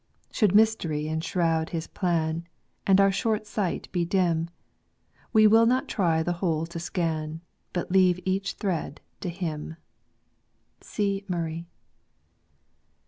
Should 0.31 0.55
mystery 0.55 1.07
enshroud 1.07 1.69
his 1.69 1.85
plan, 1.85 2.47
And 2.87 2.99
our 2.99 3.11
short 3.11 3.45
sight 3.45 3.87
be 3.91 4.03
dim. 4.03 4.49
We 5.31 5.45
will 5.45 5.67
not 5.67 5.87
try 5.87 6.23
the 6.23 6.31
whole 6.41 6.65
to 6.73 6.79
scan, 6.79 7.41
But 7.71 7.91
leave 7.91 8.19
each 8.25 8.53
thread 8.53 8.99
to 9.19 9.29
Him." 9.29 9.75
C, 10.81 11.23
Murray. 11.27 11.67